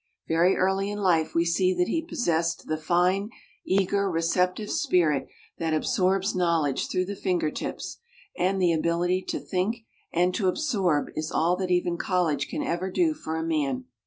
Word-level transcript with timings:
Very 0.27 0.57
early 0.57 0.89
in 0.89 0.97
life 0.97 1.35
we 1.35 1.45
see 1.45 1.75
that 1.75 1.87
he 1.87 2.01
possessed 2.01 2.65
the 2.65 2.75
fine, 2.75 3.29
eager, 3.63 4.09
receptive 4.09 4.71
spirit 4.71 5.27
that 5.59 5.75
absorbs 5.75 6.33
knowledge 6.33 6.87
through 6.87 7.05
the 7.05 7.15
finger 7.15 7.51
tips; 7.51 7.99
and 8.35 8.59
the 8.59 8.73
ability 8.73 9.21
to 9.27 9.39
think 9.39 9.85
and 10.11 10.33
to 10.33 10.47
absorb 10.47 11.11
is 11.15 11.31
all 11.31 11.55
that 11.57 11.69
even 11.69 11.97
college 11.97 12.47
can 12.49 12.63
ever 12.63 12.89
do 12.89 13.13
for 13.13 13.35
a 13.35 13.43
man. 13.45 13.85